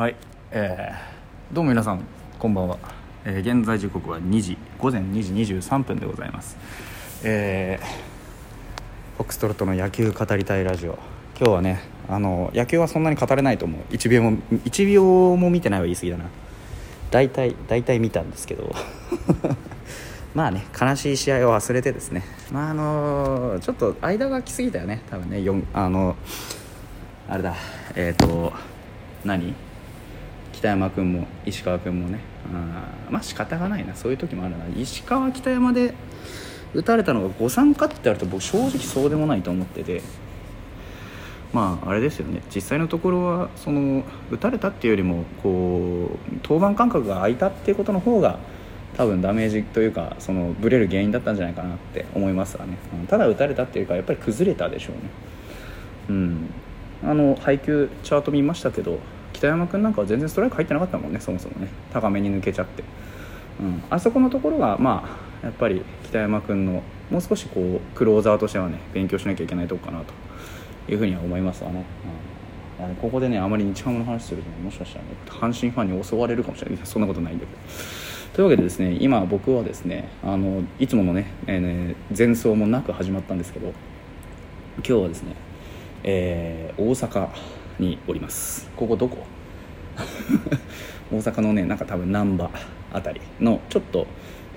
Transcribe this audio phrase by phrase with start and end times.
[0.00, 0.16] はい、
[0.50, 2.02] えー、どうも皆さん
[2.38, 2.78] こんばんは、
[3.26, 6.56] えー現在時刻は2時午前2時23分でございます。
[7.22, 7.86] えー、
[9.18, 10.98] フォックストロットの野球語りたいラジオ。
[11.38, 13.80] 今日はねあの野球はそんなに語れないと思う。
[13.92, 16.24] 1秒も1秒も見てないは言い過ぎだな。
[17.10, 18.74] 大体大体見たんですけど。
[20.34, 22.22] まあね悲しい試合を忘れてですね。
[22.50, 25.36] まああのちょっと間が空きすぎたよね多分ね。
[25.40, 26.16] 4あの
[27.28, 27.54] あれだ
[27.94, 28.54] えっ、と
[29.26, 29.54] 何？
[30.60, 32.20] 北山君も石川君もね。
[32.52, 33.96] あまあ仕方がないな。
[33.96, 34.66] そういう時もあるな。
[34.76, 35.94] 石川北山で
[36.74, 40.02] 打たれたのが誤算かって言われると僕正直そうでもないと思ってて。
[41.54, 42.42] まああれですよね。
[42.54, 48.38] 実際のところはその打たれたっていうよりもこう登板間隔が空いたっていうことの方が
[48.98, 52.76] 多分ダメージというかそのブレる原因だったんじゃないかなって思いますわね。
[53.00, 55.00] うんただ打たれたっていうかやっぱり崩れたでしょうね。
[56.10, 56.50] うん。
[57.02, 58.98] あの配球チャート見ましたけど
[59.40, 61.68] 北山君なんかは全然ストライク入ってなかったもんねそもそもね。
[61.94, 62.84] 高めに抜けちゃって、
[63.58, 70.12] うん、あそこのところがまあやっぱり北山君のもう少しこうクローザーとしてはね勉強しなきゃいけないとこかなと。
[70.88, 71.84] いうふうには思いますわね、
[72.80, 76.80] うん、ここでねあまり日ハムの話するとねもしかしたらね阪神ファンに襲われるかもしれない。
[76.84, 77.58] そんなことないんだけど。
[78.34, 83.72] というわけでですね今僕はですねあのいつものね,、えーね前奏もなく始まったんですけど
[84.78, 85.34] 今日はですね、
[86.04, 87.28] えー大阪
[87.78, 88.68] におります。
[88.76, 89.26] ここどこ？
[91.12, 92.50] 大阪のねなんか多分難波
[92.92, 94.06] あたりのちょっと、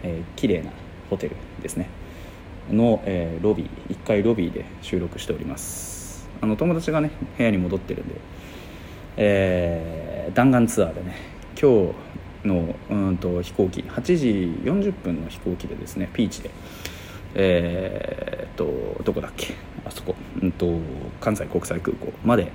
[0.03, 0.71] えー綺麗な
[1.09, 1.87] ホテルですね。
[2.71, 6.29] の、えーロビー1階ロビーで収録しております。
[6.41, 8.15] あの友達がね部屋に戻ってるんで、
[9.17, 11.15] えー弾丸ツアーでね
[11.59, 11.93] 今
[12.43, 14.27] 日のうんと飛行機8時
[14.63, 16.51] 40分の飛行機でですねピーチで
[17.35, 19.53] えーっとどこだっけ？
[19.85, 20.77] あそこ、うん、と
[21.19, 22.51] 関西国際空港まで、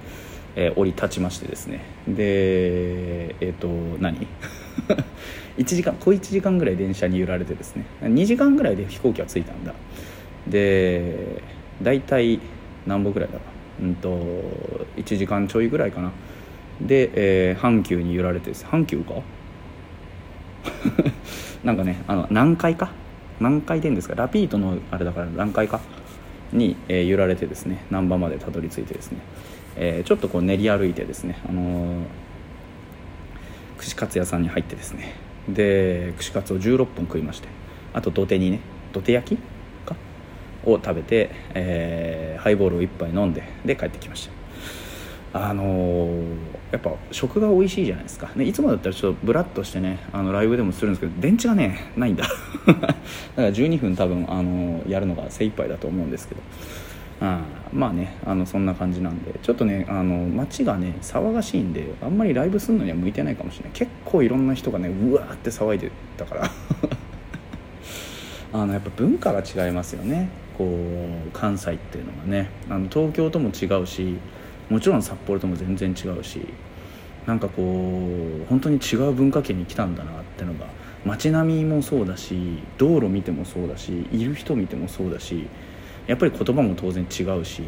[0.61, 1.81] えー降り立ちましてですね。
[2.09, 3.69] でえーっと
[4.01, 4.27] 何？
[5.57, 7.85] 1時間小1時間ぐらい電車に揺られてですね。
[8.03, 9.73] 2時間ぐらいで飛行機は着いたんだ。
[10.49, 11.43] で
[11.83, 12.41] 大体
[12.87, 13.35] 何歩ぐらいだ？
[13.37, 13.41] ろ
[13.81, 14.09] ううんと
[14.97, 16.11] 1時間ちょいぐらいかな。
[16.81, 18.65] で、えー阪急に揺られてです。
[18.65, 19.15] 阪急か？
[21.65, 22.91] なんかねあの何階か？
[23.41, 24.15] 何階でんですか？
[24.17, 25.81] ラピートのあれだから何階か？
[26.53, 27.85] に、えー揺られてですね。
[27.91, 29.19] 難波までたどり着いてですね、
[29.81, 32.05] えーちょっとこう練り歩いてですね、あのー
[33.79, 35.15] 串カツ屋さんに入ってですね。
[35.49, 37.49] で串カツを16本食いまして
[37.95, 38.61] あと土手にね
[38.93, 39.39] 土手焼き
[39.87, 39.95] か？
[40.65, 44.29] を食べて、えーハイボールを1杯飲んでで帰ってきまし
[45.33, 45.41] た。
[45.41, 46.37] あのー
[46.73, 52.25] やっぱ食が美味しいじゃないですか、ね、いつもだったらちょっとブラッとしてねあのライブでもするんですけど電池がねないんだ。
[52.67, 52.95] だか
[53.37, 56.41] ら12分多分、あのーやるのが精一杯だと思うんですけど。
[57.21, 59.39] あーまあねあのそんな感じなんで。
[59.43, 63.73] ちょっとねあの街がね騒がしいんであんまりライブするのには向いてないかもしれない。
[63.73, 66.51] 結構いろんな人がねうわーって騒いでたから。
[68.51, 70.29] あのやっぱ文化が違いますよね。
[70.57, 72.51] こう関西っていうのがね。
[72.71, 74.17] あの東京とも違うし
[74.71, 76.47] もちろん札幌とも全然違うし
[77.27, 77.63] なんかこ
[78.43, 80.67] う本当に違う文化圏に来たんだなってのが
[81.05, 85.47] 街並みもそうだし道路見てもそうだしいる人見てもそうだし
[86.09, 87.63] やっぱり言葉も当然違うし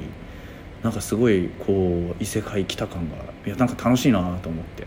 [0.83, 4.87] なんかすごいこう異世界来た感がいやなんか楽しいなと思って。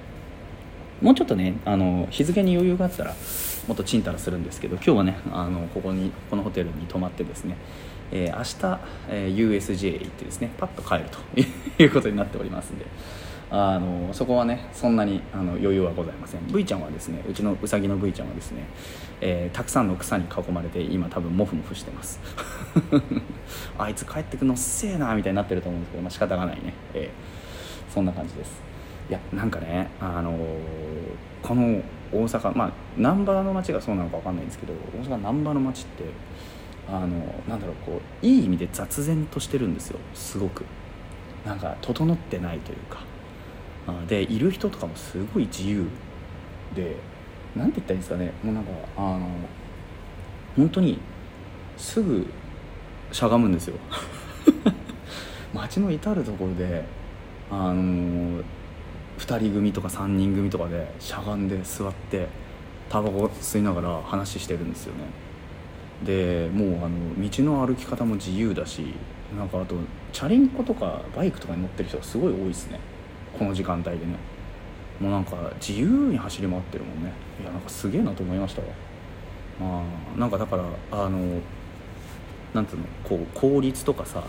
[1.01, 3.13] もうちょっとねあの日付に余裕があったら
[3.67, 7.57] もっとちんたらするんですけど今日はねあのここにこのホテルに泊まってですね、
[8.11, 11.09] えー明日、えー USJ 行ってですねパッと帰る
[11.77, 12.85] ということになっておりますんで。
[13.55, 16.47] あのそこはねそんなにあの余裕はございません。
[16.47, 18.63] V ちゃんはですねうちのうさぎの V ちゃんはですね、
[19.21, 22.19] えーたくさんの草に囲まれて今多分モフモフしてます。
[23.77, 28.59] あいつ帰ってくのっせえなみたいになってると思うんですけど、まあ、仕方がないね、えーそんな感じです。
[29.07, 30.37] いやなんかねあのー
[31.43, 31.79] この
[32.11, 36.05] 大阪まあ難波の街がそうなのか分かんないんですけど大阪難波の街って
[36.89, 37.07] あの
[37.47, 39.99] なんだろうこういい意味で雑然としてるんですよ。
[40.15, 40.65] すごく。
[41.45, 43.12] なんか整ってないというか。
[44.07, 45.85] でいる人とかもすごい自由
[46.75, 46.95] で
[47.55, 48.31] なんて言ったらいいんですかね。
[48.43, 49.29] もうなんかあの
[50.55, 50.99] 本当に
[51.77, 52.25] すぐ
[53.11, 53.75] しゃがむんですよ。
[55.53, 56.83] 街の至る所で
[57.51, 58.41] あの
[59.19, 62.27] 2人組とか3人組とかでしゃがんで座って
[62.89, 65.05] タバコ吸いながら話してるんですよね。
[66.03, 68.93] でもうあの道の歩き方も自由だし
[69.37, 69.75] なんかあと
[70.11, 72.79] チャリンコとかバイクとかに乗ってる人がすごい多いですね。
[73.37, 74.15] この時間帯でね。
[74.99, 77.11] もうなんか自由に走り回ってるもんね。
[77.41, 78.67] いやなんかすげえなと思いましたわ。
[79.61, 81.39] あなんかだからあの
[82.53, 84.23] なんつうのこう効率とかさ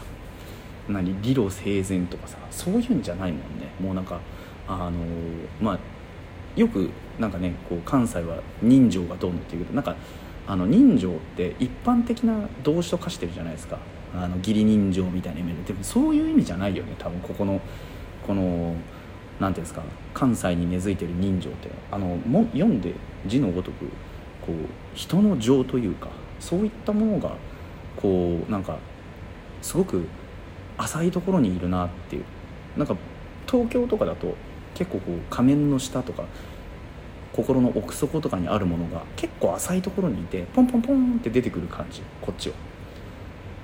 [0.88, 3.68] 何理路整然とかさそういうんじゃないもんね。
[3.80, 4.20] もうなんか
[4.66, 4.98] あの
[5.60, 5.78] まあ
[6.56, 9.94] よくなんかねこう関西は人情がどうのっていうけどなんか
[10.46, 13.78] あの人情って一般的な動詞と化してるじゃないですか。
[14.16, 15.62] あの義理人情みたいな意味で。
[15.64, 17.60] でもそういう意味じゃないよね多分ここの
[18.26, 18.74] この
[19.40, 19.82] なんていうんですか
[20.12, 22.94] 関西に根付いてる人情ってあのも読んで
[23.26, 23.86] 字のごとく
[24.46, 24.54] こう
[24.94, 27.36] 人の情というかそういったものが
[27.96, 28.78] こうなんか
[29.62, 30.06] すごく
[30.76, 32.24] 浅いところにいるなっていう
[32.76, 32.96] なんか
[33.46, 34.34] 東京とかだと
[34.74, 36.24] 結構こう仮面の下とか
[37.32, 42.02] 心の奥底とかにあるものが結構浅いところにいてポンポンポンって出てくる感じ。
[42.20, 42.54] こっちは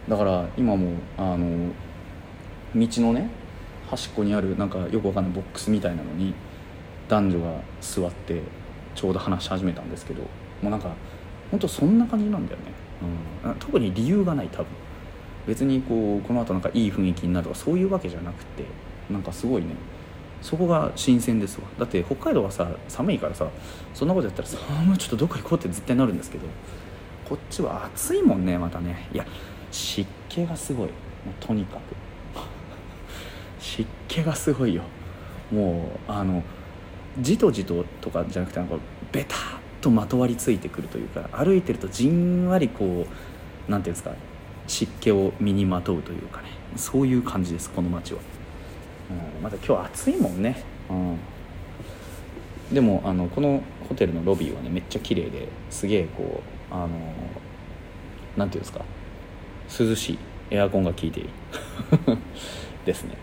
[0.08, 1.70] だから今もあの
[2.74, 3.30] 道のね
[3.90, 6.32] 端っこにあるなんかよくわかんないボックスみたいなのに
[7.08, 8.40] 男女が座って
[8.94, 10.28] ちょうど話し始めたんですけども
[10.64, 10.94] うなんか
[11.50, 12.64] 本当そんな感じなんだよね、
[13.44, 14.66] うん、特に理由がない多分。
[15.46, 18.64] 別にこうこの後なんかいい雰囲気になるとかそういうわけじゃなくて
[19.10, 19.68] なんかすごいね
[20.42, 21.66] そこが新鮮ですわ。
[21.78, 23.48] だって北海道はさ寒いからさ
[23.94, 26.44] そんなことやったらさもうちょっとどこ行こうって絶対なるんですけど
[27.28, 29.08] こっちは暑いもんねまたね。
[29.12, 29.26] いや
[29.72, 30.86] 湿気がすごい。
[30.86, 30.92] も
[31.32, 31.80] うとにかく
[33.60, 34.82] 湿気がすごいよ。
[35.52, 36.42] もうあの
[37.18, 38.76] じとじととかじゃなくてなんか
[39.12, 39.38] ベタっ
[39.80, 43.06] とまとわりついてくるというか歩いてるとじんわりこ
[43.68, 44.14] うなんていうんですか
[44.66, 46.48] 湿気を身にまとうというかね。
[46.76, 48.20] そういう感じですこの街は、
[49.10, 51.18] うん、また今日暑いもんね、うん、
[52.72, 56.90] でもあのこのホテルのロビーはねめっちゃ綺麗ですげえこうあの
[58.36, 58.84] なんていうんですか
[59.78, 60.18] 涼しい。
[60.52, 61.30] エアコンが効いている
[62.84, 63.16] ですね。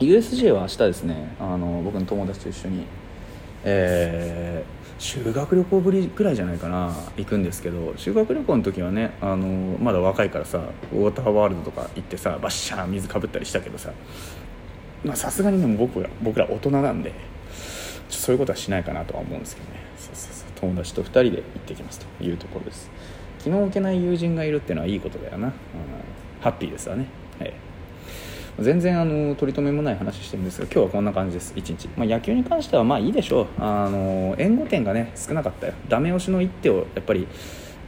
[0.00, 2.86] USJ は明日ですねあの僕の友達と一緒に
[3.66, 10.58] えー、修学旅行ぶりぐらいじゃないかな行くんですけど修学旅行の時はねあのまだ若いからさ
[10.92, 13.90] ウォーターワールドとか行ってさバッシャー水かぶったりしたけどさ
[15.14, 17.12] さすがにでも僕ら僕ら大人なんで
[18.10, 19.80] そういうことはしないかなとは思うんですけどね。
[19.98, 22.90] そうそう友達と2人で行ってきますというところです。
[23.42, 25.52] 気の置けない友人がいるっていうのはいいことだよな、うん、
[26.40, 27.06] ハッピーですわね。
[27.38, 27.52] はい。
[28.60, 31.54] 全然あの取り留めもない話してるんですが今日はこんな感じです。
[31.54, 33.46] 1日、まあ、野球に関してはまあいいでしょう。
[33.58, 35.74] あの援護点がね少なかったよ。
[35.88, 37.26] ダメ押しの一手をやっぱり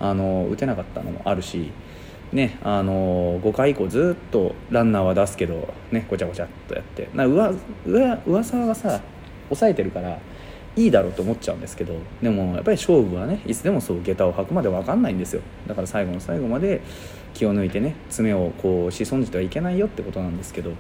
[0.00, 1.70] あの打てなかったのもあるし
[2.32, 7.08] ね、あの5回以降ずっとランナーは出すけど、ね、ごちゃごちゃっとやって。
[7.14, 7.54] な上
[7.86, 9.00] 上噂はさ
[9.48, 10.18] 抑えてるから
[10.76, 15.42] いいだろうと思っちゃうんですけどでもやっぱり勝負はねいつでもそう下駄を履くまで分かんないんですよ。
[15.66, 16.82] だから最後の最後まで
[17.34, 20.72] 気を抜いてね爪をこうし損じてはいけないよってことなんですけど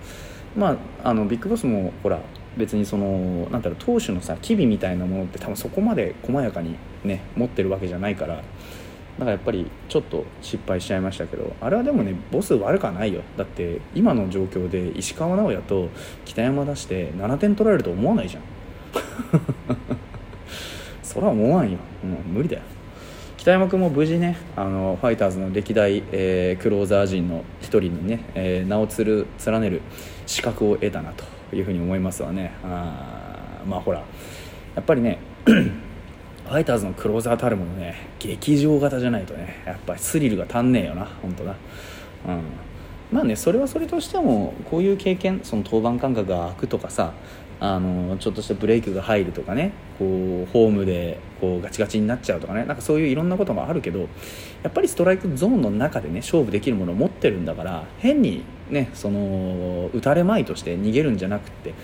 [0.56, 2.20] まああのビッグボスもほら
[2.56, 13.22] 別にそのなんだろう投手のさ機微みたいなものって多分そこまで細やかにね持ってるわけじゃないからだからやっぱりちょっと失敗しちゃいましたけどあれはでもねボス悪くはないよ。
[13.36, 15.88] だって今の状況で石川直也と
[16.26, 18.42] 北山出して7点取られると思わないじゃん。
[21.02, 22.62] それは思わんよ、うん、無理だよ。
[23.46, 29.82] 北山君も無事ねあのファイターズの歴代、えー、クローザー陣の一人にね、えー、名をつる連ねる
[30.26, 32.52] 資格を得たなというふうに思いますわね。
[32.64, 34.02] あまあほら
[34.74, 41.54] やっぱりね ファイターズのクローザーたるものね劇場型じゃないとねやっぱりスリルが足んねえよな本当な。
[42.26, 42.40] うん。
[43.12, 47.12] まあねそれはそれとしてもこういう経験その登板間隔が空くとかさ
[47.58, 49.72] あのちょっとしたブレイクが入るとかね。
[49.98, 52.64] こうホームでこうガチガチになっちゃうとかね。
[52.64, 54.00] なんかそういういろんなこともあるけど
[54.62, 61.74] やっぱりストライクゾーンの中でね勝負できるものを持ってるんだから変にねその打たれまいとして逃げるんじゃなくって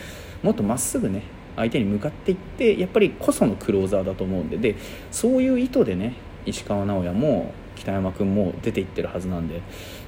[0.43, 1.23] もっとまっすぐね
[1.57, 4.59] 相手に向かっていってやっぱりこそのクローザーだと思うんで。
[4.59, 4.76] で
[5.11, 9.61] そういう意図でね石川直也も北山君も出ていってるはずなんで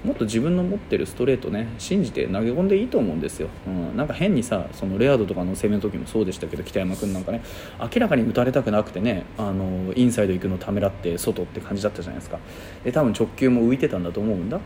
[0.04, 7.42] もっと自分の持ってるストレートね信じて投げ込んでいいと思うんですよ、うん、なんか変にさそのレアードとかの攻めの時もそうでしたけど北山君なんかね
[7.80, 12.38] 明らかに打たれたくなくてねあのインサイド行くのためらって外って感じだったじゃないですか。
[12.84, 14.60] で多分直球も浮いてたんだと思うんだ。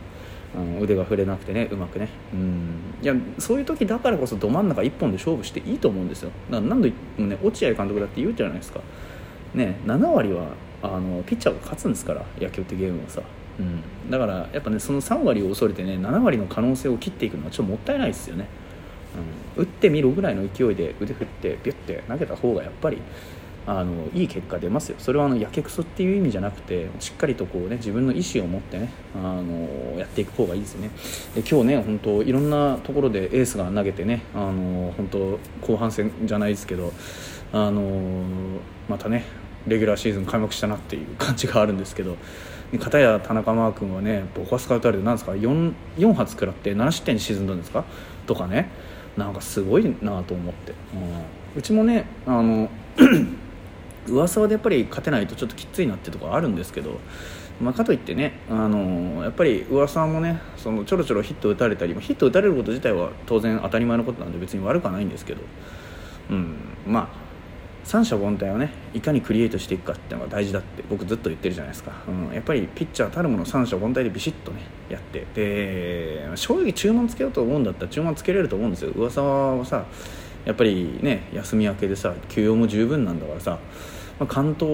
[0.55, 2.09] うん、腕が触れなくてねうまくね。
[2.33, 2.79] うん。
[3.01, 6.31] いやそういう時だからこそど真ん中1本で勝負していいと思うんですよ。
[6.49, 8.81] だから何度もね落合監督だって言うじゃないですか。
[9.53, 10.47] ね7割は
[10.81, 13.21] あのピッチャーが勝つんですから野球ってゲームはさ、
[13.59, 18.47] うん、だからやっぱねその3割を恐れてね7割の可能性を切っていくのはちょっともったいないですよね、
[19.57, 22.99] うん、打ってみろぐらいの勢いで腕振ってピュッて投げた方がやっぱり
[23.67, 24.95] あのいい結果出ますよ。
[24.97, 30.89] それはあのやけくそっていう意味じゃなくてしっかりとこう、ね、自分の意思を持ってねあのやっていく方がいいですよね。
[31.35, 36.91] で今日ね本当いろんなところでエースが投げてねあの本当後半戦じゃないですけど
[37.53, 37.81] あの
[38.87, 39.25] またね
[39.69, 42.17] レギュラーシーズン開幕したなっていう感じがあるんですけど
[42.79, 47.85] 片や田中マー君はねボコスカ打たれてなんですか 4, 4発食らって7失点に沈んだんですか？
[48.27, 48.69] とかね。
[49.17, 52.69] なんかすごいなと思って、うん、うちもねあの
[54.07, 56.99] 上沢でやっぱり勝てないとちょっときついなってところあるんですけど、
[57.59, 65.41] まあ、かといってね、あのやっぱり上沢もねそのちょろちょろヒット打たれたりヒット打たれること自体は当然当たり前のことなんで別に悪くはないんですけど、
[66.29, 66.55] うん、
[66.87, 67.18] まあ
[67.89, 75.25] 三者凡退をねいかにクリエイトしていくかっていうのが大事だって僕ずっと言ってるじゃないですか、うん、やっぱりピッチャーたるもの三者凡退でビシッとねやって。
[75.33, 78.91] で正直注文つけようと思うんだったら注文つけれると思うんですよ。
[78.91, 79.87] 噂はさ
[80.45, 83.57] やっぱりね休み明けでさ休養も十分なんだからさ、
[84.19, 84.69] まあ、関東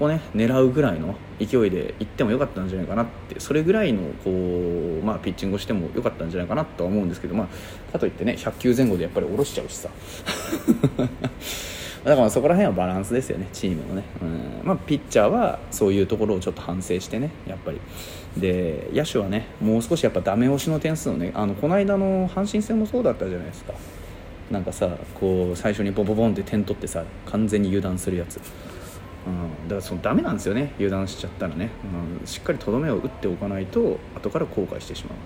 [0.00, 9.90] をね狙うぐらいの勢いで行ってもよかったんじゃないかなってそれぐらいのこう、まあ、ピッチングをしてもよかったんじゃないかなとは思うんですけど、まあ、かといってね100球前後でやっぱり下ろしちゃうしさ。
[12.06, 14.60] だからそこら辺はバランスですよねチームのね、うん。
[14.62, 17.80] まあ、ピッチャーはそういうところをちょっと反省してねやっぱり。
[18.36, 23.72] で野手はねもう少しやっぱダメ押しの点数をねあのこの間の阪神戦もそうだったじゃないですか。
[24.50, 31.70] なんかさこう最初にボボボンって点取ってさ完全に油断するやつ、うん、だからそのダメなんですよね油断しちゃったらね、
[32.20, 35.16] うん、しっかりとどめを打っておかないと後から後悔してしま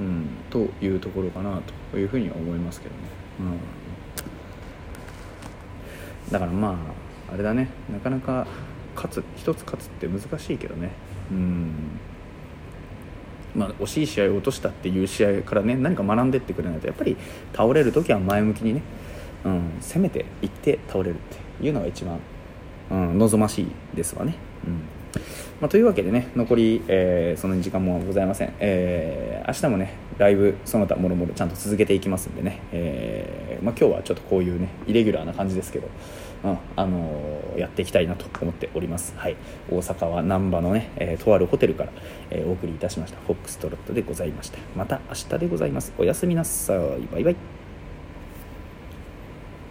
[0.00, 1.60] う、うん、というところかな
[1.92, 3.00] というふうには思いますけどね、
[3.40, 3.79] うん。
[6.30, 6.78] だからま
[7.28, 7.68] ああれだね。
[7.92, 8.46] なかなか
[8.94, 10.90] 勝つ一つ勝つって難しいけどね。
[11.30, 11.70] うん。
[13.54, 17.16] まあ、惜しい試合を落としたっていう試合からね何か学んでってくれないとやっぱり
[17.52, 18.82] 倒れる時は前向きにね、
[19.44, 21.18] うん、攻めていって倒れるっ
[21.58, 22.20] ていうのが一番、
[22.90, 24.36] うん、望ましいですわね。
[24.64, 24.99] うん。
[25.60, 35.88] まあ、というわけでね残り、えー、そんなに時間もございません、えー、明日もねライブその他もろもろちゃんと続けていきますんでね、えーまあ、今日はちょっとこういうねイレギュラーな感じですけど、
[36.44, 39.36] うんあのー、やっていきたいなと思っております、はい、
[39.70, 41.92] 大阪は難波のね、え、とあるホテルから、
[42.30, 44.58] え、お送りいたしましたフォックストロットでございました。
[44.76, 45.92] また明日でございます。
[45.98, 46.78] おやすみなさい。
[47.12, 47.59] バイバイ。